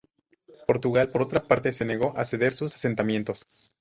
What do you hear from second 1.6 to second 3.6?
se negó a ceder sus asentamientos.